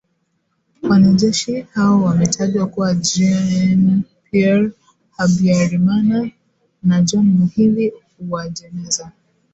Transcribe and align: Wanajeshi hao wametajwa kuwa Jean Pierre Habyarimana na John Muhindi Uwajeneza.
Wanajeshi 0.81 1.61
hao 1.61 2.01
wametajwa 2.03 2.67
kuwa 2.67 2.93
Jean 2.95 4.03
Pierre 4.31 4.71
Habyarimana 5.17 6.31
na 6.83 7.01
John 7.01 7.25
Muhindi 7.25 7.93
Uwajeneza. 8.19 9.11